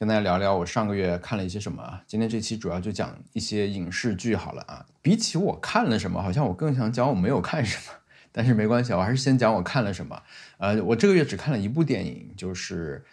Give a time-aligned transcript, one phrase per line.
[0.00, 2.02] 跟大家聊聊我上个月看了一些什么啊。
[2.06, 4.86] 今天这期主要就讲一些影视剧好了啊。
[5.02, 7.92] 比起我看了什么，好像我更想讲我没有看什么，
[8.32, 10.22] 但是没关系，我还是先讲我看了什么。
[10.56, 13.04] 呃，我这个月只看了一部电影，就是《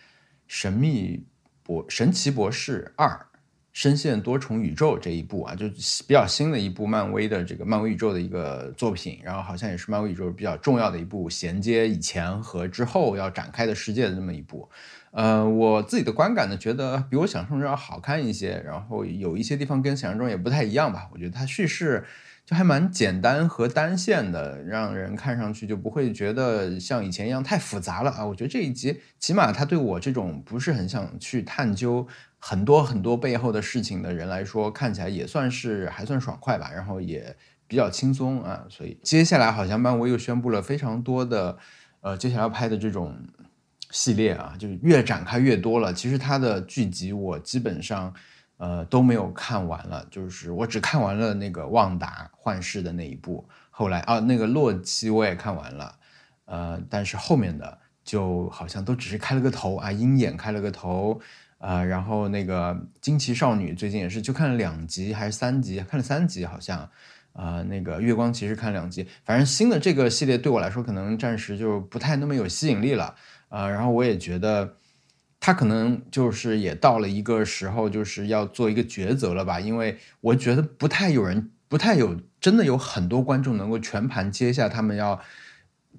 [0.47, 1.26] 神秘
[1.62, 3.10] 博神奇博士二》。
[3.74, 14.68] 深陷多重宇宙这一部啊，就比较新的一部漫威的这个漫威宇宙的一个作品，然后好像也是漫威宇宙比较重要的一部衔接以前和之后要展开的世界的这么一部。
[15.18, 21.09] 呃，我自己的观感呢，觉得比我想象中要好看一些，然后有一些地方跟想象中也不太一样吧。
[21.12, 22.05] 我觉得它叙事。
[22.45, 28.25] 就还蛮简单和单线的，让人看上去就不会觉得像以前一样太复杂了啊！
[28.25, 32.08] 我觉得这一集起码它对我这种不是很想去探究
[32.39, 37.36] 很多很多背后的事情的人来说，看起来也算是还算爽快吧，然后也
[37.67, 38.63] 比较轻松啊。
[38.70, 41.58] 所以接下来好像漫威又宣布了非常多的，
[41.99, 43.13] 呃，接下来要拍的这种
[43.91, 45.94] 系列啊，就是越展开越多了。
[45.94, 48.14] 其实它的剧集我基本上。
[48.59, 55.95] 呃，都没有看完了，就是我只看完了那个旺达幻视的那一部，后来啊，那个洛基我也看完了，
[56.45, 61.22] 呃，但是后面的就好像都只是开了个头啊，鹰眼开了个头，
[61.59, 66.89] 呃，然后那个惊奇少女最近也是就看了两集还是三集，看了三集好像，
[67.33, 73.14] 啊，那个月光骑士看两集，反正新的这个系列对我来说可能暂时就不太那么有吸引力了，
[73.50, 74.76] 啊，然后我也觉得。
[75.40, 79.59] 他可能就是也到了一个时候，就是要做一个抉择了吧？
[79.59, 85.22] 因为我觉得不太有人，不太有真的有很多观众能够全盘接下他们要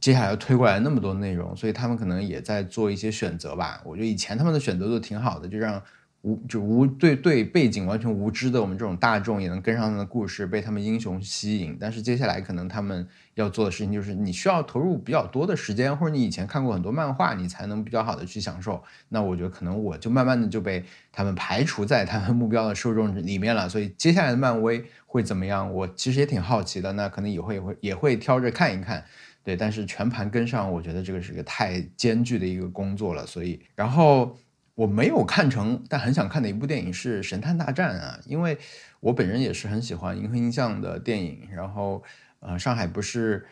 [0.01, 3.81] 接下来要推过来那么多内容，所以他们可能也在做一些选择吧。
[3.85, 5.81] 我觉得以前他们的选择都挺好的，就让。
[6.23, 11.77] 无就无对对背景完全无知的我们这种大众也能跟上他的故事，被他们英雄吸引。
[11.81, 18.83] 但是接下来可能他们要做的事情就是，你需要投入比较多的时间，或者你以前看过很多漫画，你才能比较好的去享受。
[19.11, 23.69] 那我觉得可能我就慢慢的就被他们排除在他们目标的受众里面了。
[23.69, 26.93] 所以接下来的漫威会怎么样，我其实也挺好奇的。
[26.95, 29.05] 那可能以后也会也会挑着看一看，
[29.45, 29.55] 对。
[29.57, 33.25] 但是全盘跟上，我觉得这个是个太艰巨的一个工作了。
[33.25, 34.37] 所以然后。
[34.79, 38.57] 我没有看成，但很想看的一部电影是《神探大战》啊，因为
[39.01, 41.49] 我本人也是很喜欢银河映像的电影。
[41.53, 42.01] 然后，
[42.39, 43.45] 呃，上海不是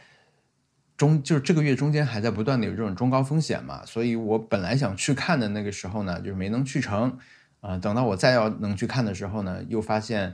[0.96, 7.18] 中就是这个月中间还在不断的有这种中高风险嘛，所以我本来想去看的那个时候呢，就是没能去成。
[7.60, 10.32] 啊，等到我再要能去看的时候呢，又发现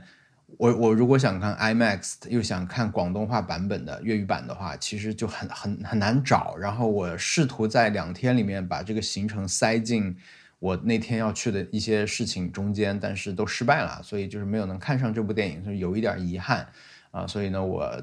[0.59, 6.55] 我我如果想看 IMAX，又想看广东话版本的粤语版的话，其实就很很很难找。
[6.57, 10.15] 然后我试图在两天里面把这个行程塞进。
[10.63, 16.65] 我那天要去的一些事情中间，但是都失败了，所以就是没有能看上这部电影，就有一点遗憾
[17.11, 17.27] 啊。
[17.27, 18.01] 所以呢，我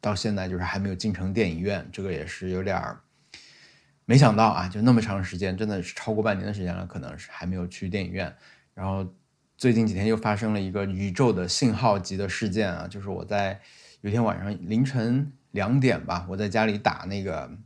[0.00, 2.82] 到现在就是还没有进城电影院，这个也是有点
[4.06, 8.34] 没想到啊，就那么长时间，真的是超过半年的时间了，可能是还没有去电影院。
[8.72, 9.06] 然后
[9.58, 13.60] 最近几天又发生了一个宇宙的信号级的事件啊，就是我在
[14.00, 17.46] 有一天晚上凌晨两点吧，我在家里打那个。《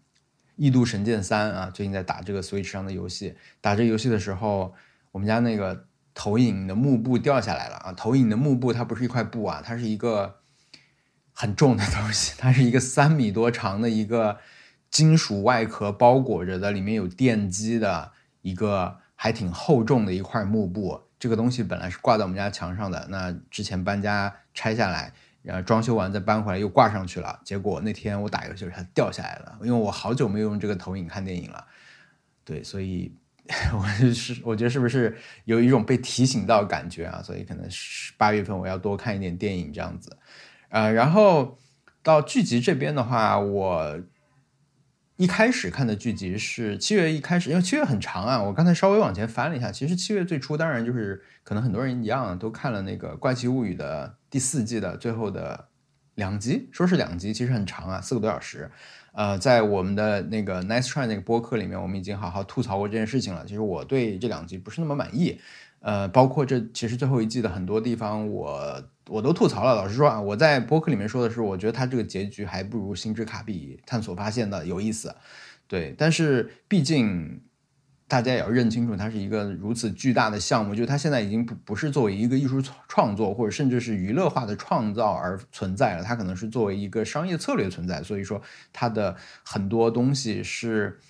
[0.58, 3.36] 异度神剑三》啊，最近在打这个 Switch 上的游戏。
[3.60, 4.74] 打这游戏的时候，
[5.12, 7.92] 我们家那个投影的幕布掉下来了啊！
[7.92, 10.40] 投影的幕布它不是一块布啊，它是一个
[11.32, 14.38] 很重的东西，它是一个三米多长的一个
[14.90, 18.10] 金属外壳包裹着的，里面有电机的
[18.42, 21.02] 一个还挺厚重的一块幕布。
[21.20, 25.12] 这个东西本来是挂在我们家墙上的，那之前搬家拆下来。
[25.48, 31.66] 然后装修完再搬回来又挂上去了，结果那天我打游戏时它掉下来了，因为我好久没有用这个投影看电影了，
[32.44, 33.12] 对，所以
[33.72, 37.22] 我是我觉得是不是有一种被提醒到感觉啊？
[37.22, 40.16] 所以可能是八月份我要多看一点电影这样子，
[40.68, 41.58] 呃，然后
[42.02, 44.00] 到剧集这边的话，我。
[45.18, 48.40] 一开始看的剧集是七月一开始，因为七月很长啊。
[48.40, 55.66] 我刚才稍微往前翻了一下，其实七月最初当然就是可能很多人一样都看了那个《怪奇物语》的第四季的最后的
[56.14, 58.70] 两集，说是两集，其实很长啊，四个多小时。
[59.10, 63.44] 呃，在我们的那个 Nice Try 那个播客里面，我们已经好好吐槽过这件事情了。
[63.44, 65.40] 其实我对这两集不是那么满意，
[65.80, 68.82] 呃，包括这其实最后一季的很多地方我。
[69.10, 75.16] 我都吐槽了，老实说啊，我在播客里面说的是，我觉得它这个结局还不如《星之卡比探索发现》的有意思，
[75.66, 75.94] 对。
[75.96, 77.40] 但是毕竟
[78.06, 88.02] 大家也要认清楚，它是一个如此巨大的项目，就是它现在已经不不是作为一个艺术创作或者甚至是娱乐化的创造而存在了，它可能是作为一个商业策略存在。
[88.02, 88.42] 所以说，
[88.74, 91.00] 它的很多东西是。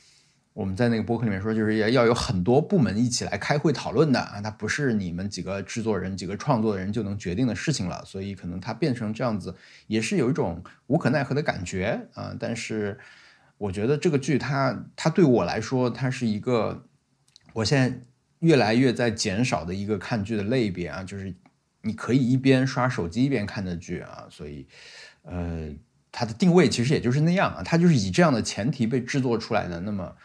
[0.58, 9.54] 我们在那个博客里面说，就是要要有很多部门一起来开会讨论的啊，它不是你们几个制作人、几个创作的人就能决定的事情了，所以可能它变成这样子，
[9.86, 12.34] 也是有一种无可奈何的感觉啊。
[12.40, 12.98] 但是
[13.56, 16.86] 我觉得这个剧它它对我来说，它是一个，
[17.52, 18.00] 我现在
[18.40, 21.32] 越来越在减少的一个看剧的类别啊，就是
[21.82, 24.66] 你可以一边刷手机一边看的剧啊，所以
[25.22, 25.68] 呃，
[26.10, 29.78] 它的定位其实也就是那样啊，它就是以这样的前提被制作出来的。
[29.82, 30.16] 那么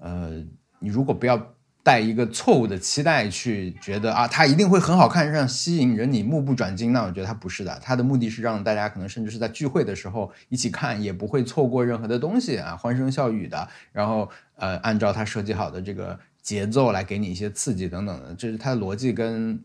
[0.00, 0.44] 呃，
[0.80, 1.54] 你如果不要。
[1.82, 6.92] 带一个错误的期待去觉得啊，它一定会很好看，让吸引人你目不转睛。
[6.92, 13.66] 那我觉得它不是的，它的目的是让大家可能甚至是在聚会的时候一起看，也不会错过任何的东西啊，欢声笑语的。
[13.92, 19.58] 然后呃，按照它设计好的这个节奏来给你一些刺激等等的，这是它的逻辑跟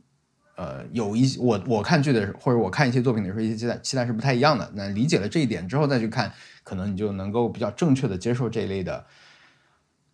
[0.56, 4.72] 呃有一些我我看剧的或者我看一些作品的时候一些期待期待是不太一样的。
[4.74, 6.32] 那理解了这一点之后再去看，
[6.64, 9.06] 可能你就能够比较正确的接受这一类的。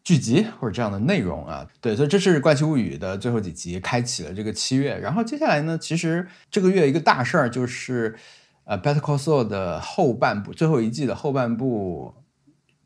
[0.03, 4.97] 剧集或者这样的内容啊，对，所以这是《怪奇物语》的最后几集，开启了这个七月。
[4.97, 8.15] 然后接下来呢，其实这个月一个大事儿就是，
[8.63, 12.15] 呃，《Better Call Soul》的后半部，最后一季的后半部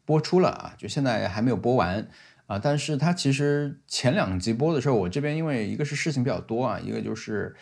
[0.04, 2.06] 播出了啊，就现在还没有播完
[2.48, 2.60] 啊。
[2.60, 7.56] 但是它其实前两集播的时候，我这边因为一个是事情比较多啊，一个就是，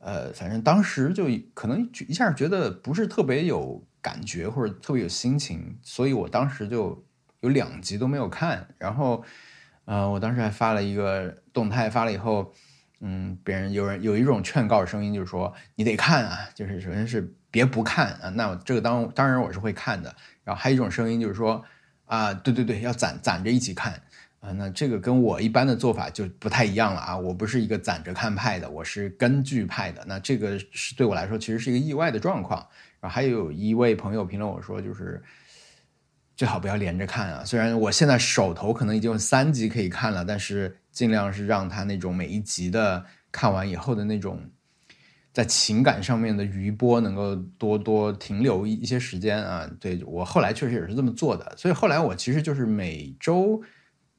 [0.00, 7.05] 呃，反正当时就可能一下觉得不是特别有感觉或者特别有心情，所以我当时就。
[7.46, 9.24] 有两集都没有看，然后，
[9.84, 12.52] 呃，我当时还发了一个动态，发了以后，
[13.00, 20.12] 嗯，别人有人有一种劝告声音，就是说你得看啊，就是首先是别不看啊，那这个当当然我是会看的，
[20.42, 21.64] 然后还有一种声音就是说
[22.06, 24.02] 啊，对对对，要攒攒着一起看。
[24.40, 32.58] 啊，那这个跟我一般的做法就不太一样了啊，我不是一个攒着看派的，我是根据派的，那这个是对我来说其实是一个意外的状况，
[33.00, 35.22] 然后还有一位朋友评论我说就是。
[36.36, 37.42] 最好不要连着看啊！
[37.46, 43.02] 虽然我现在手头可能已经有三集可以看了，但是尽量是让他那种每一集的
[43.32, 44.50] 看完以后的那种
[45.32, 49.66] 在情感上面的余波能够多多停留一些时间啊。
[49.80, 53.62] 对我后来确实也是这么做的，所以后来我其实就是每周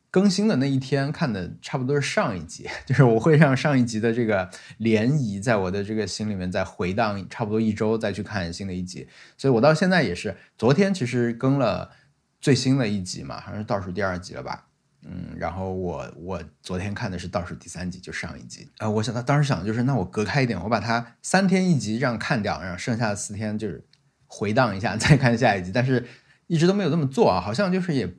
[0.10, 4.50] 更新的那一天看的差不多是上一集， 就是我会让上一集的这个
[4.80, 9.08] 涟漪在我的这个心里面再回荡差不多一周再去看新的一集。
[9.38, 11.92] 所以我到现在也是，昨天其实更了。
[12.39, 14.68] 最新的一集嘛，好像是倒数第二集了吧？
[15.04, 18.89] 嗯，然后我我昨天看的是倒数第三集，就上一集啊。
[18.89, 23.86] 我想他当时想的就是，那我隔开一点，我把它三天一集这样看掉，然后剩下的四天就是
[24.25, 25.72] 回荡一下 再看下一集。
[25.74, 26.06] 但是
[26.48, 28.16] 一直都没有这么做啊，好像就是也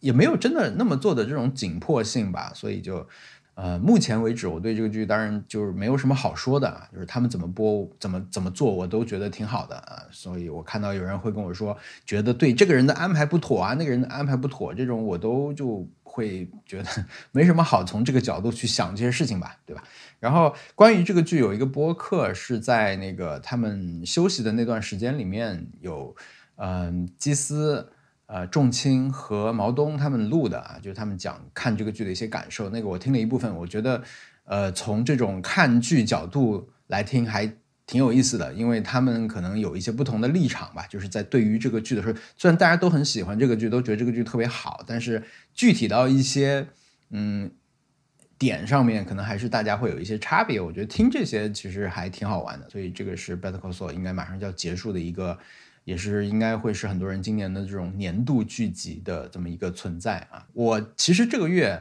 [0.00, 3.08] 也没有真的那么做的这种紧迫性吧，所以就。
[3.56, 10.02] 呃，目前为止，我对这个剧当然就是没有什么好说的啊，就是他们怎么播、怎么怎么做，我都觉得挺好的啊。
[10.10, 11.74] 所以我看到有人会跟我说，
[12.04, 16.90] 觉得对这个人的安排不妥啊，那个人的安排不妥，这种我都就会觉得
[17.32, 19.82] 没什么好从这个角度去想这些事情吧，对吧？
[20.20, 26.14] 然后关于这个剧，有一个播客是在那个他们休息的那段时间里面有，
[26.56, 27.90] 嗯，基斯。
[28.26, 32.68] 呃，仲青和毛东他们录的啊，就是他们讲看这个剧的一些感受。
[32.70, 34.02] 那个我听了一部分，我觉得，
[34.44, 37.46] 呃，从这种看剧角度来听还
[37.86, 40.84] 挺有意思的，因为他们可能有一些不同的立场吧。
[40.88, 45.22] 就是在对于这个剧的时候，虽然大家都很喜欢这个剧，都觉得这个剧特别好，但是
[45.54, 46.66] 具体到一些
[47.10, 47.48] 嗯
[48.36, 50.60] 点上面，可能还是大家会有一些差别。
[50.60, 52.68] 我觉得听这些其实还挺好玩的。
[52.68, 55.38] 所以这个是《Better Call Saul》应该马上就要结束的一个。
[55.86, 60.44] 也是应该会是很多人今年的这种年度剧集的这么一个存在啊！
[60.52, 61.80] 我其实这个月，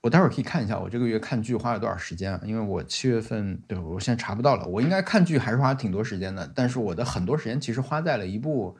[0.00, 2.40] 我待会儿可以看一下我这个月看剧花了多少时间？
[2.44, 4.64] 因为我七月份，对我现在查不到了。
[4.66, 8.76] 我应该看剧还是花挺多时间的，但是我的很多时间其实花在了一部，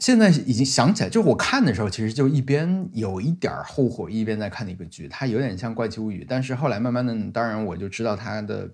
[0.00, 8.68] 现在已经想起来，就我看的时候，其实就一边有一点后悔，一边在看的一个剧，它有点像《怪奇物语》，但是后来慢慢的，当然我就知道它的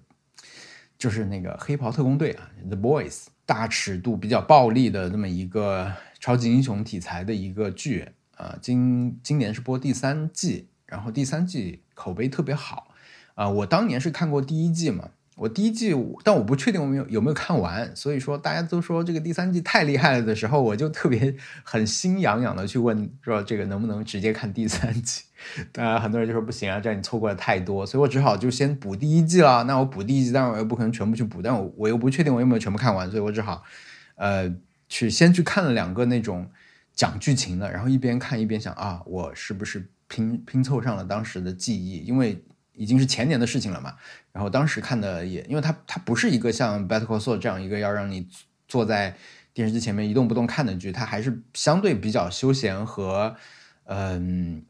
[0.98, 3.12] 就是那个黑袍特工队啊，《The Boys》。
[3.48, 12.88] 大尺度、比较暴力的这么一个超级英雄题材的一个剧啊，今今年是播第三季，然后第三季口碑特别好
[13.36, 13.48] 啊。
[13.48, 15.10] 我当年是看过第一季嘛。
[15.36, 25.25] 我第一季，但我不确定我没有有没有看完，所以说大家都说这个第三季太厉害了的时候，我就特别 很心痒痒的去问说这个能不能直接看第三季？
[25.72, 29.64] 当然很多人就说不行啊，这样你错过了太多，所以我只好就先补第一季了。
[29.64, 33.62] 那我补第一季，但是我又不可能全部去补，但我我又不确定我有没有全部看完，所以我只好
[34.16, 34.52] 呃
[34.88, 36.50] 去先去看了两个那种
[36.94, 41.98] 讲剧情的，然后一边看一边想啊，我是不是拼拼凑上了当时的记忆？
[41.98, 43.94] 因为已经是前年的事情了嘛。
[44.32, 48.28] 然后当时看的也，因为它它不是一个像《Better Call Saul》这样一个要让你
[48.68, 49.16] 坐在
[49.54, 53.34] 电视机前面一动不动看的剧，它还是相对比较休闲和
[53.84, 54.62] 嗯，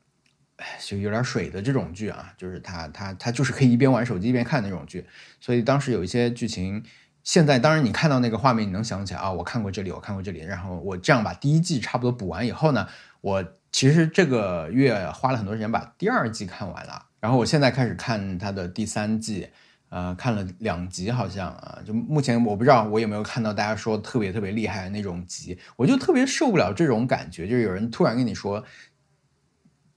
[0.80, 5.04] 就有点水的这种剧啊，就是它它它就是可以一边玩手机一边看那种剧。
[5.40, 6.82] 所以当时有一些剧情，
[7.22, 10.40] 现在当然你看到那个画面，你能想起来啊，我看过这里，我看过这里。
[10.40, 12.88] 然后我这样把第一季差不多补完以后呢，
[13.20, 19.48] 我其实这个月花了很多时间把第二季看完了，然后我现在开始看它的第三季，
[19.90, 28.64] 呃，看了两集好像啊，就目前我不知道我有没有看到大家说特别特别厉害的那种集，我就特别受不了这种感觉，就是有人突然跟你说。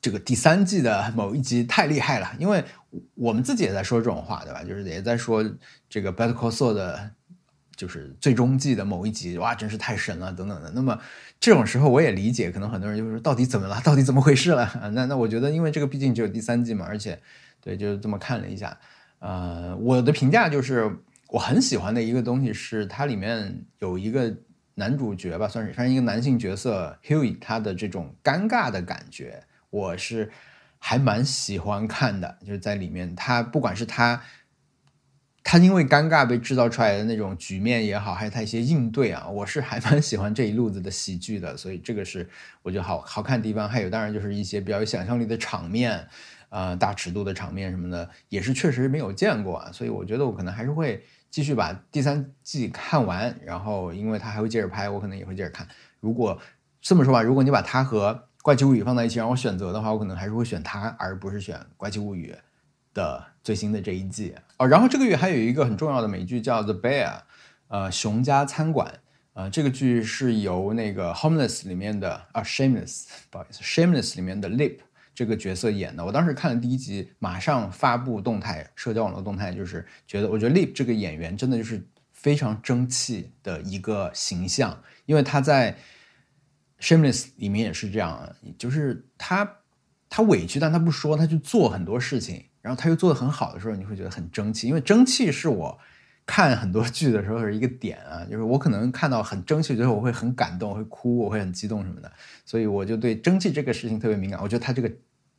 [0.01, 2.63] 这个第三季的某一集太厉害了，因为
[3.15, 4.63] 我们自己也在说这种话，对吧？
[4.63, 5.43] 就是也在说
[5.89, 7.11] 这个《Better Call Saul》的，
[7.75, 10.71] 就是最终季的某一集，哇，真是太神了，等等的。
[10.73, 10.97] 那么
[11.37, 13.81] 这种时候我也理解，可能很多人就说，到底怎么了？
[13.81, 14.71] 到底怎么回事了？
[14.93, 17.19] 那那我觉得，因为这个毕竟只有第三季嘛，而且
[17.59, 18.77] 对，就这么看了一下，
[19.19, 20.89] 呃，我的评价就是
[21.27, 24.33] 我很喜欢的一个东西是它里面有一个
[24.75, 29.43] 男主角吧，算是算是一个男性角色 Hugh，他的这种尴尬的感觉。
[29.69, 30.31] 我是
[30.77, 34.21] 还蛮喜欢看的，就是在里面，他不管是他，
[35.43, 42.29] 他因为尴尬被制造出来的那种局面也好，还有他一些应对啊，我是还蛮喜欢这一路子的喜剧的，所以这个是
[42.61, 43.67] 我觉得好好看的地方。
[43.67, 46.07] 还有当然就是一些比较有想象力的场面，
[46.49, 55.67] 呃，大尺度的场面什么的，也是确实没有见过啊，所以我觉得我可能还是会继续把第三季看完，然后因为他还会接着拍，我可能也会接着看。
[55.99, 56.39] 如果
[56.81, 62.33] 这么说吧，如果你把它和怪奇物语放在一起让我选择的话，我可能还是会选它，而不是选怪奇物语
[62.93, 64.65] 的最新的这一季哦。
[64.65, 67.07] 然后这个月还有一个很重要的美剧叫《The Bear》，
[67.67, 69.01] 呃，熊家餐馆，
[69.33, 74.77] 呃，这个剧是由那个《Homeless》里面的啊，《Shameless》不好意思，《Shameless》里面的 Lip
[75.13, 76.05] 这个角色演的。
[76.05, 85.77] 我当时看了第一集，马上发布动态，社交网络动态，就是觉得我觉得 Lip 这个演员真的就是非常争气的一个形象，因为他在。
[86.79, 89.57] Shameless 里面也是这样啊，就是他
[90.09, 94.67] 他委屈，但他不说，他去做很多事情，然后他又做的很好的时候，你会觉得很争气。
[94.67, 95.77] 因为争气是我
[96.25, 102.11] 看很多剧的时候是一个点啊，就是我可能看到很争气，之后我会很感动，会哭，我会很激动什么的，
[102.45, 104.39] 所以我就对争气这个事情特别敏感。
[104.41, 104.91] 我觉得他这个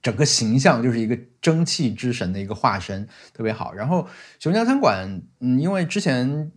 [0.02, 3.72] 整个形象就是一个争气之神的一个化身，特别好。
[3.72, 4.02] 然后
[4.38, 5.08] 《熊家餐馆》，
[5.40, 6.50] 嗯，因为之前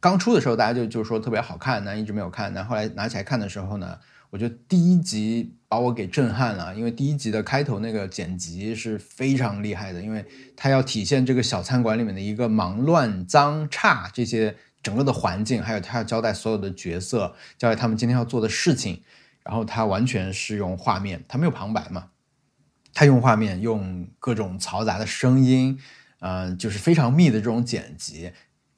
[0.00, 3.98] 刚出的时候，大家就就说特别好看，那一直没有看，那后来拿起来看的时候呢。
[4.32, 14.54] 我觉得第一集把我给震撼了，因为第一集的开头那个剪辑是非常厉害的，因为它要体现这个小餐馆里面的一个忙乱、脏差这些
[14.84, 19.02] 整个的环境，还有他要交代所有的角色，交代他们今天要做的事情，
[19.42, 22.10] 然后他完全是用画面，他没有旁白嘛，
[22.94, 25.76] 他用画面，用各种嘈杂的声音，
[26.20, 28.30] 嗯，就是非常密的这种剪辑。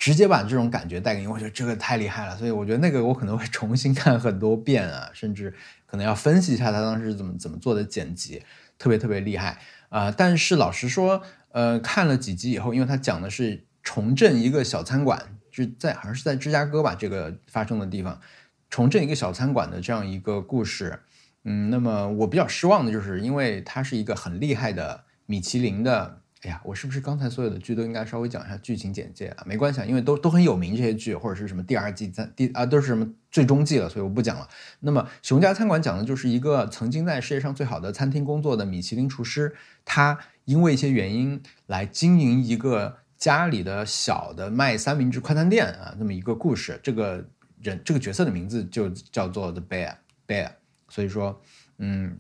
[0.03, 5.55] 直接把这种感觉带给你，我觉得这个太厉害了，所以我觉得那个我可能会重新看很多遍啊， 甚至
[5.87, 8.43] 可能要分析一下他当时怎么怎么做的剪辑，
[8.77, 10.11] 特别特别厉害啊！
[10.11, 18.21] 但是老实说，呃，看了几集以后，因为他讲的是重振一个小餐馆，就在好像是在芝加哥吧，这个发生的地方，
[18.69, 20.99] 重振一个小餐馆的这样一个故事，
[21.45, 26.22] 嗯，那么我比较失望的就是，因为它是一个很厉害的米其林的。
[26.43, 29.45] 哎呀，我是不是刚才所有的剧都应该稍微讲一下剧情简介啊？
[29.47, 34.49] 没关系啊，因为都都很有名这些剧，或者是什么第二季、三第啊都是什么最终季了，所以我不讲了。
[34.81, 46.81] 那么《熊家餐馆》讲的就是一个曾经在世界上最好的餐厅工作的米其林厨师，他因为一些原因来经营一个家里的小的卖三明治快餐店啊，那么一个故事。
[46.83, 47.25] 这个
[47.61, 49.95] 人这个角色的名字就叫做 The Bear
[50.27, 50.51] Bear，
[50.89, 51.41] 所以说，
[51.79, 52.19] 嗯，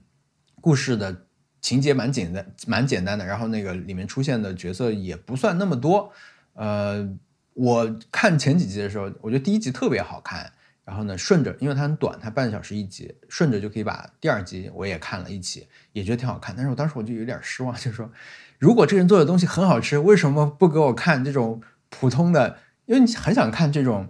[0.60, 1.26] 故事的。
[1.62, 3.24] 情节蛮简单，蛮简单的。
[3.24, 6.12] 然后那个里面出现的角色也不算那么多。
[6.52, 7.08] 呃，
[7.54, 10.52] 我看前几集的时候，我觉得第一集特别好看。
[10.84, 16.52] 然后呢，顺着，因为它很短，它半小时一集，顺着就可以把第二集我也看了一起，也觉得挺好看。
[16.56, 18.10] 但是我当时我就有点失望，就是说，
[18.58, 22.58] 如果这个人做的东西很好吃，为什么不给我看这种普通的？
[22.86, 24.08] 因为你很想看这种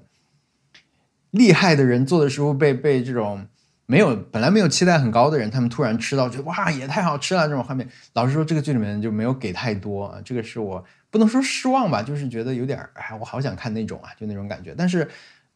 [1.30, 3.46] 厉害的人做的食物被被这种。
[3.86, 7.86] 没有，本来没有期待很高的人，他们突然吃到，觉得哇，也太好吃了这种画面。
[8.14, 14.74] 老实说，这个剧里面就没有给太多啊，这个是我不能说失望吧，就是觉得有点，哎，我好想看那种啊，就那种感觉。
[14.78, 15.06] 但是，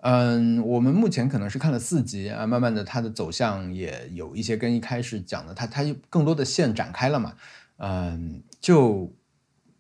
[0.01, 7.33] 嗯，我们目前可能是看了四集啊，慢慢的它的走向也有一些跟一开始讲的，它它更多的线展开了嘛，
[7.79, 9.15] 嗯，就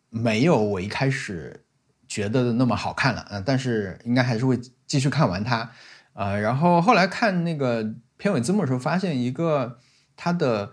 [0.08, 1.64] 没有我一开始
[2.08, 5.70] 觉得的那么好看了，嗯，但是应该还是会继续看完它，
[6.14, 7.92] 呃，然后后来看那个。
[8.18, 9.78] 片尾字幕的时候发现一个，
[10.16, 10.72] 他的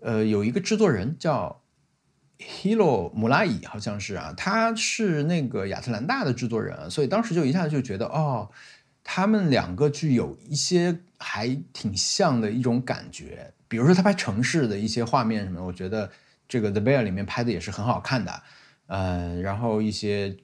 [0.00, 1.62] 呃有一个制作人叫
[2.38, 8.50] Hiro Murai，好像是啊，他是那个亚特兰大的制作人，所以当时就一下子就觉得哦，
[9.02, 16.10] 他们两个具有一些还挺像的一种感觉，比如说他拍城市的一些画面什么，我觉得
[16.46, 18.42] 这个 The Bear 里面拍的也是很好看的，
[18.88, 20.36] 呃，然后一些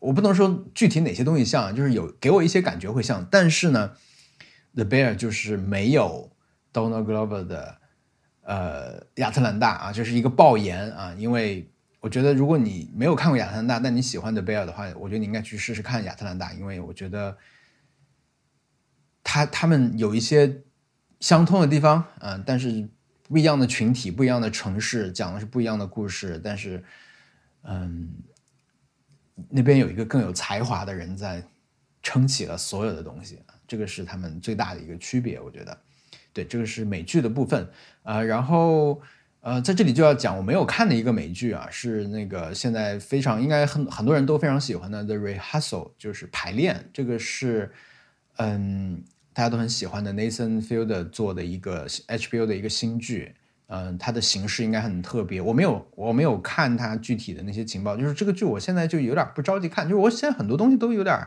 [0.00, 3.92] 我不能说具体哪些东西像，就是有给我一些感觉会像，但是呢。
[4.74, 6.30] The Bear 就是没有
[6.72, 7.76] Donald Glover 的
[8.42, 17.36] 呃亚特兰大啊，就是一个爆言啊，因为我觉得如果你没有看过亚特兰大，但你喜欢的贝尔的话，我觉得你应该去试试看亚特兰大，因为我觉得
[19.22, 20.62] 他他们有一些
[21.20, 22.88] 相通的地方，嗯，但是
[23.28, 26.82] 不一样的群体、不一样的城市讲的是不一样的故事，但是
[27.62, 28.12] 嗯，
[29.48, 31.44] 那边有一个更有才华的人在
[32.02, 33.40] 撑起了所有的东西。
[33.72, 35.78] 这个是他们最大的一个区别，我觉得，
[36.34, 37.66] 对，这个是美剧的部分，
[38.02, 39.00] 呃，然后
[39.40, 47.72] 呃，在这里就要讲我没有看的一个美剧啊，是那个现在非常应该很很多人都非常喜欢的《The Rehearsal》，就是排练，这个是
[48.36, 49.02] 嗯
[49.32, 53.34] 大家都很喜欢的 Nathan Fielder 做的一个 HBO 的一个新剧，
[53.68, 61.18] 嗯，它的形式应该很特别，我没有我没有看它具体的那些情报，就是这个剧我现在就有点不着急看，就是我现在很多东西都有点。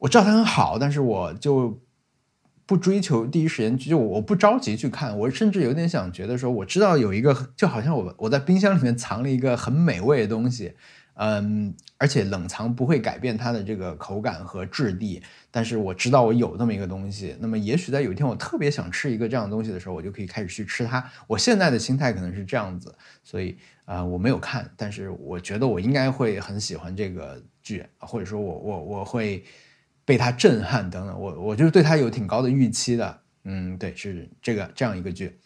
[0.00, 1.80] 我知道它很好，但是我就
[2.66, 5.16] 不追求第一时间就我不着急去看。
[5.18, 10.72] 我甚至有点想觉得说，我知道有一个，就好像我我在冰箱里面藏了一个很美味的东西，
[11.14, 15.22] 嗯，而且冷藏不会改变它的这个口感和质地。
[15.50, 21.04] 但是我知道我有这么一个东西，那么也许在有一天我特别想吃一个这样的东西的时候，我就可以开始去吃它。
[21.26, 29.44] 我现在的心态可能是这样子，所以啊，我没有看，但是我觉得我应该会很喜欢这个剧，或者说我我我会。
[30.10, 35.38] 被他震撼等等，我我就是对他有挺高的预期的，嗯，对，是这个这样一个剧。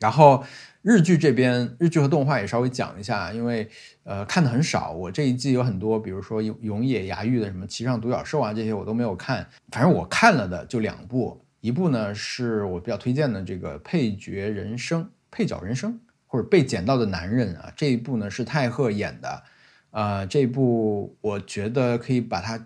[0.00, 0.42] 然后
[0.82, 3.68] 日剧这边，日剧和动画也稍微讲一下，因为
[4.02, 4.90] 呃看的很少。
[4.90, 9.46] 我这一季有很多，比如说永永野芽郁的什么《骑上独角兽》啊，这些我都没有看。
[9.70, 15.92] 反正我看了的就两部，一部呢是我比较推荐的这个《配角人生》《配角人生》
[16.26, 19.44] 或者《被捡到的男人》啊，这一部呢是泰赫演的，
[19.92, 22.58] 呃，这一部我觉得可以把它。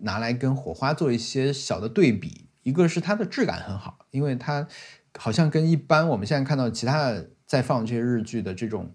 [0.00, 4.66] 拿来跟火花做一些小的对比，一个是它的质感很好，因为它
[5.16, 8.94] 好像跟一般我们现在看到其他的在放这些日剧的这种，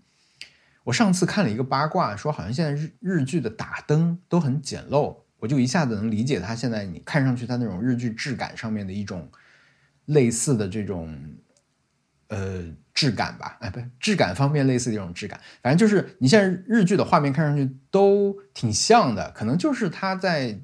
[0.83, 9.31] 我上次看了一个八卦，说好像现在日日剧的打灯都很简陋，我就一下子能理解它现在你看上去它那种日剧质感上面的一种
[10.05, 11.17] 类似的这种
[12.27, 20.59] 呃质感吧，哎，不是质感方面类似的一种质感，反正就是你现在日剧的画面看上去都挺像的，可能就是它在。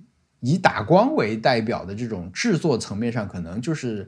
[0.45, 4.08] 以打光为代表的这种制作层面上，可能就是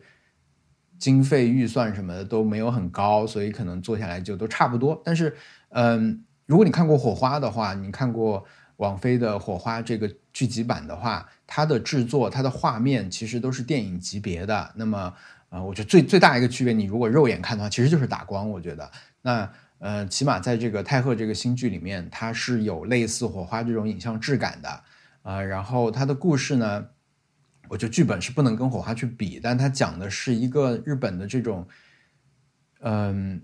[0.99, 5.01] 经费预算什么的都没有很高，所以可能做下来就都差不多。
[5.03, 5.35] 但是，
[5.69, 8.45] 嗯，如果你看过《火花》的话，你看过
[8.75, 14.71] 网飞的《火花》这个剧集版的话，它的制作、它的画面其实都是电影级别的。
[14.75, 15.11] 那么，
[15.49, 18.47] 呃，我觉得最最大一个区别，你如果肉眼看的话，其实就是打光。
[18.47, 18.91] 我觉得，
[19.23, 24.83] 那呃，起码在这个泰赫这个新剧里面，它是有类似《火花》这种影像质感的。
[25.27, 26.87] 啊，然后他的故事呢，
[27.67, 31.67] 我觉得剧本是不能跟火花去比，但他讲的是一个日本的这种，
[32.79, 33.41] 嗯，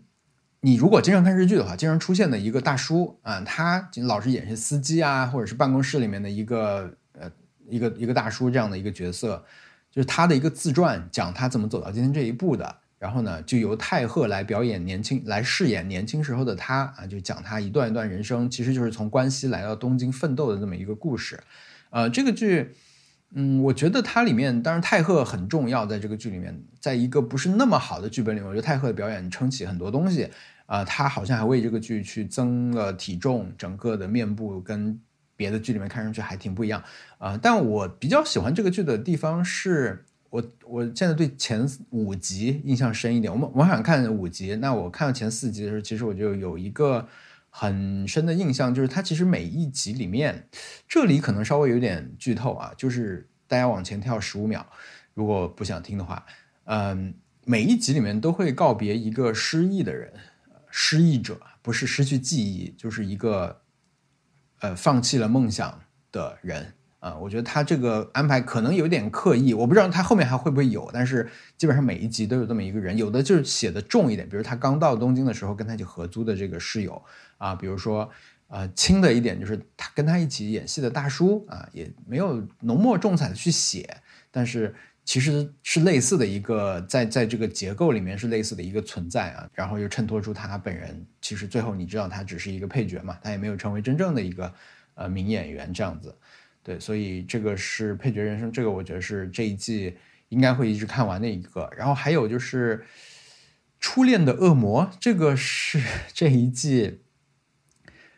[0.61, 7.29] 你如果经常看日剧的话，经常出现的一个大叔啊，他老是演些司机啊，或者是办公室里面的一个呃
[7.67, 9.43] 一个一个大叔这样的一个角色，
[9.91, 12.77] 就是他的一个自传，讲他怎么走到今天这一步的。
[12.97, 21.37] 然后呢，就由太赫来表演年轻，来饰演年轻时候的他啊，就讲他一段一段人生，其实就是从关西来到东京奋斗的这么一个故事。
[21.93, 22.73] 呃，这个剧，
[23.35, 30.27] 嗯，我觉得它里面当然泰赫很重要，在这个剧里面，在一个不是那么好的剧本里面，我觉得泰赫的表演撑起很多东西。
[30.65, 34.99] 啊，他好像还为这个剧去增了体重，整个的面部跟
[35.35, 36.83] 别的剧里面看上去还挺不一样。
[37.19, 43.31] 啊，但我比较喜欢这个剧的地方是，我我现在对前五集印象深一点。
[43.31, 47.07] 我们我想看五集，那我看到前四集的时候，其实我就有一个。
[47.55, 50.49] 很深的印象就是，它其实每一集里面，
[50.87, 54.65] 这里可能稍微有点剧透啊，就是大家往前跳十五秒，
[55.13, 56.25] 如果不想听的话，
[56.63, 57.13] 嗯，
[57.45, 60.11] 每一集里面都会告别一个失忆的人，
[60.71, 63.61] 失忆者不是失去记忆，就是一个
[64.61, 66.73] 呃放弃了梦想的人。
[67.03, 77.03] 啊，我觉得他这个安排可能有点刻意，我不知道他后面还会不会有，但是基本上每一集都有这么一个人，有的就是写的重一点，比如他刚到东京的时候跟他一起合租的这个室友
[77.37, 78.09] 啊，比如说
[78.47, 83.97] 呃轻的一点就是他跟他一起演戏的大叔啊，也没有浓墨重彩的去写，
[84.31, 94.53] 但是其实是类似的一个在在这个结构里面是类似的一个存在啊，然后又衬托出他本人，其实最后你知道他只是一个配角嘛，他也没有成为真正的一个
[94.95, 96.15] 呃名演员这样子。
[96.63, 99.97] 对，所以这个是配角人生，这个我觉得是这一季
[100.29, 101.69] 应该会一直看完的一个。
[101.75, 102.77] 然后还有就是
[103.81, 105.81] 《初恋的恶魔》，这个是
[106.13, 107.01] 这一季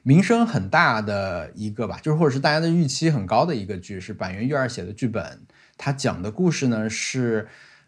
[0.04, 5.42] 名声很大的一个吧，就是或者是大家的预期很高的一个剧，是板垣瑞二写的剧本。
[5.76, 7.48] 他讲的故事呢是，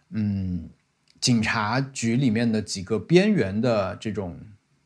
[0.10, 0.72] 嗯，
[1.22, 4.40] 警察局里面的几个边缘的这种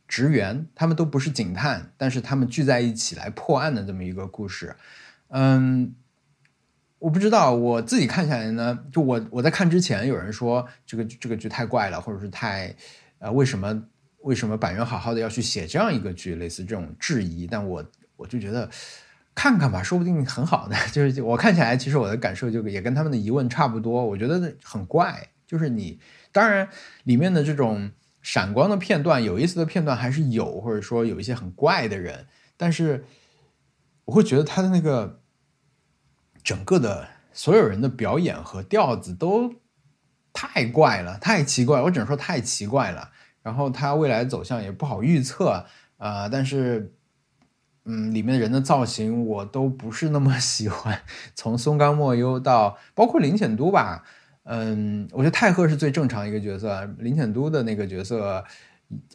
[0.05, 4.75] 职员，他们都不是警探，但是他们聚在一起来破案的这么一个故事。
[5.33, 5.95] 嗯，
[6.99, 12.75] 我不知道我自己看下来呢，就我我在看之前，有人说这个这个剧太怪了，或者是太
[13.19, 13.83] 呃，为什么
[14.19, 17.83] 为什么板垣好好的要去写这样一个剧，类似这种质疑，但我
[18.17, 18.69] 我就觉得
[19.33, 20.75] 看看吧，说不定很好的。
[20.91, 25.99] 就是我看起来，其实我的感受就也跟他们的疑问差不多，我觉得很怪，就是你。
[26.33, 26.69] 当然，
[27.03, 27.91] 里面的这种
[28.21, 33.03] 闪光的片段、有意思的片段还是有，或者说有一些很怪的人，但是
[34.05, 35.20] 我会觉得他的那个
[36.43, 39.53] 整个的所有人的表演和调子都
[40.33, 43.09] 太怪了，太奇怪，我只能说太奇怪了。
[43.43, 45.65] 然后他未来走向也不好预测
[45.97, 46.93] 啊，但是
[47.85, 51.01] 嗯，里面人的造型我都不是那么喜欢，
[51.33, 54.03] 从松冈莫优到包括林浅都吧。
[54.43, 58.43] 嗯，我觉得太赫是最正常一个角色，林浅都的那个角色，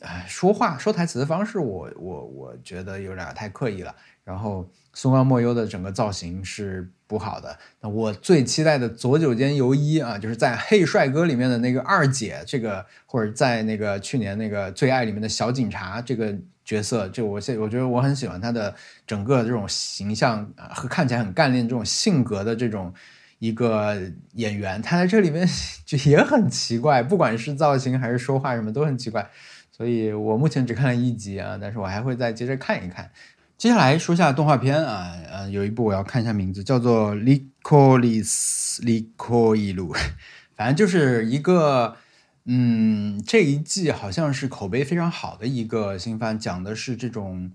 [0.01, 3.95] 哎，说话说台词的方式，我我我觉得有点太刻意了。
[4.25, 7.59] 然后松冈莫优的整个造型是不好的。
[7.81, 18.75] 那我最期待的佐久间由一啊，就是在《嘿帅哥》里面的那个二姐，这个或者在那个去年那个《最爱》里面的小警察这个角色，就我现我觉得我很喜欢他的
[19.07, 22.93] 整个这种形象啊和看起来很干练这种性格的这种。
[23.39, 23.95] 一个
[24.33, 25.47] 演员，他在这里面
[25.85, 29.29] 就也很奇怪，不管是造型还是说话什么都很奇怪，
[29.71, 33.11] 所以我目前只看了一集啊，但是我还会再接着看一看。
[33.59, 39.95] 接下来说下动画片啊，呃，有一部我要看一下名字，叫做《Licolis Licoilu》，
[40.55, 41.97] 反正就是一个，
[42.45, 47.51] 嗯，这一季好像是口碑非常好的一个新番，讲的是这种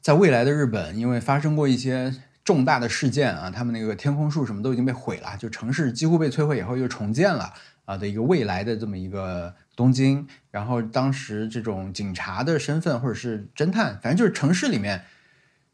[0.00, 2.14] 在未来的日本，因为发生过一些。
[2.44, 7.54] 重大的事件啊，他们那个天空树什么都已经被毁了，就城市几乎被摧毁以后又重建了
[7.84, 10.26] 啊的一个未来的这么一个东京。
[10.50, 15.04] 然后当时这种警察的身份或者是侦探，反正就是城市里面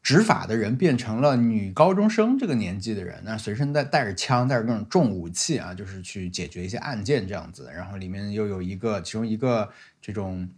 [0.01, 7.69] 执法的人变成了女高中生这个年纪的人，那随身带带着枪，带着各种重武器啊，就是去解决一些案件这样子。
[7.73, 9.69] 然后里面又有一个其中一个
[10.01, 10.49] 这种。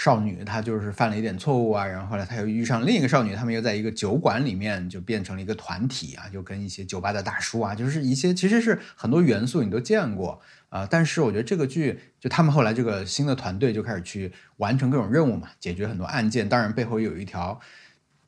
[0.00, 17.58] 少女她就是犯了一点错误啊，然后后来她又遇上另一个少女，他们又在一个酒馆里面就变成了一个团体啊，就跟一些酒吧的大叔啊，就是一些其实是很多元素你都见过啊，但是我觉得这个剧就他们后来这个新的团队就开始去完成各种任务嘛，解决很多案件，当然背后有一条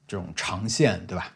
[0.09, 1.35] 这种长线对吧？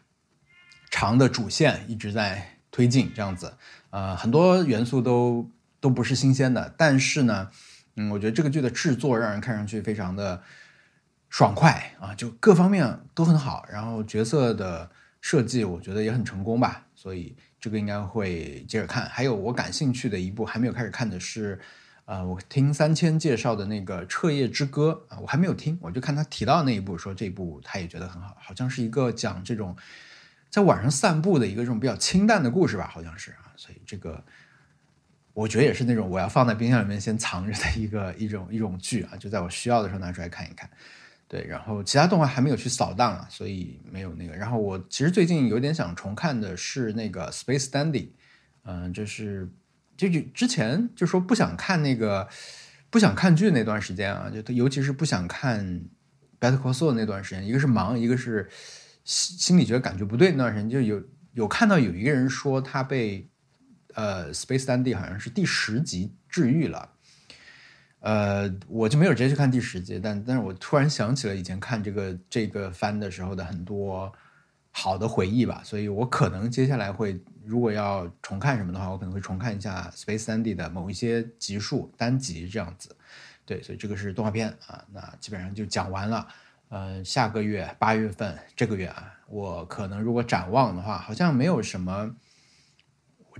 [0.90, 3.55] 长的主线一直在推进这样子，
[3.90, 7.51] 呃，很多元素都都不是新鲜的，但是呢。
[7.97, 10.43] 嗯，我觉得这个剧的制作让人看上去非常的
[11.29, 19.09] 爽快啊，就各方面都很好，然后角色的设计我觉得也很成功吧，所以这个应该会接着看。
[19.09, 21.59] 还有我感兴趣的一部还没有开始看的是，
[22.05, 29.77] 呃，我听三千介绍的那个《彻夜之歌》啊，我还没有听，我就看他提到那一部，说这部他也觉得很好，好像是一个讲这种
[30.51, 34.25] 在晚上散步的一个这种比较清淡的故事吧，好像是啊，所以这个。
[35.35, 40.70] 我觉得也是那种我要放在冰箱里面先藏着的一个一种一种剧啊，就在我需要的时候拿出来看一看。
[41.27, 44.35] 对，然后其他动画还没有去扫荡啊，所以没有那个。
[44.35, 47.90] 然后我其实最近有点想重看的是那个《Space Dandy》，
[48.62, 49.51] 嗯，就是
[49.97, 52.29] 就就之前就说不想看那个
[52.88, 55.66] 不想看剧那段时间啊，就尤其是不想看
[56.38, 58.49] 《Better Call Saul》那段时间，一个是忙，一个是
[59.03, 63.29] 心心里觉得感觉不对那段时间，就有有看到有一个人说他被。
[63.95, 66.91] 呃，Space 三 D 好像是第十集治愈了，
[68.01, 74.13] 呃，我就没有直接去看第十集，但但是我突然想起了以前看这个这个番的时候的很多
[74.73, 82.97] 好的回忆吧，所以我可能接下来会如果要重看什么的话，我可能会重看一下 Space 三 D 的某一些集数单集这样子，
[83.47, 86.27] 对，所以这个是动画片啊，那基本上就讲完了，
[86.69, 92.17] 呃，下个月八月份这个月啊，我可能如果展望的话，好像没有什么。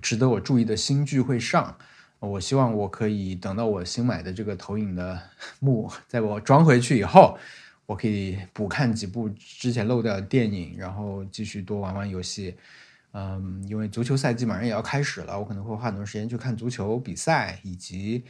[0.03, 1.77] 值得我注意的新剧会上，
[2.21, 5.21] 我希望我可以等到我新买的这个投影的
[5.61, 7.39] 幕， 在我装回去以后，
[7.87, 12.57] 我可以补看几部之前漏掉的电影，然后继续多玩玩游戏。
[13.13, 18.25] 嗯，因为足球赛季马上也要开始了，我可能会花很多时间去看足球比赛，以及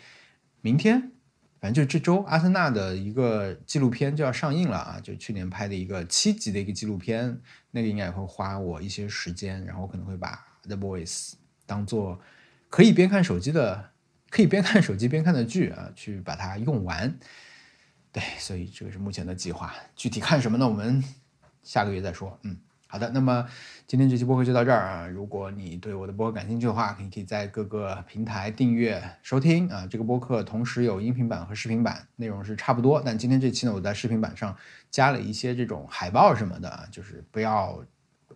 [0.60, 1.12] 明天，
[1.58, 11.32] 反正就这周，阿森纳的一个纪录片就要上映了啊，就去年拍的一个七集的一个纪录片，那个应该也会花我一些时间，然后我可能会把 The Boys。
[11.66, 12.20] 当做
[12.68, 13.90] 可以边看手机的，
[14.30, 17.18] 可以边看手机边看的剧啊，去把它用完。
[18.12, 19.74] 对，所以这个是目前的计划。
[19.96, 20.68] 具体看什么呢？
[20.68, 21.02] 我们
[21.62, 22.38] 下个月再说。
[22.42, 22.56] 嗯。
[22.86, 23.44] 好的，那么
[23.88, 25.08] 今天这期播客就到这儿啊。
[25.08, 29.84] 如果你对我的播客感兴趣的话，你可以在各个平台订阅收听啊。
[29.90, 33.02] 这个播客同时有音频版和视频版，内容是差不多。
[33.04, 34.56] 但今天这期呢，我在视频版上
[34.92, 37.84] 加了一些这种海报什么的啊，就是不要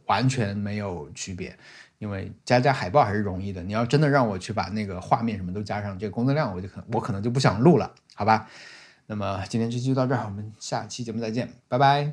[0.07, 1.57] 完全没有区别，
[1.99, 3.63] 因为加加海报还是容易的。
[3.63, 8.49] 你要真的让我去把那个画面什么都加上，这个工作量我就可我可能就不想录了，好吧？
[9.07, 12.07] 那么今天这期就到这儿，我们下期节目再见，拜拜。